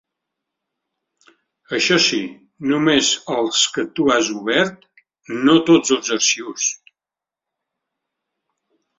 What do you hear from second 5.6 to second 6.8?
tots els arxius.